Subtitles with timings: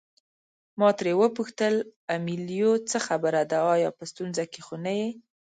[0.79, 1.75] ما ترې وپوښتل
[2.15, 5.09] امیلیو څه خبره ده آیا په ستونزه کې خو نه یې.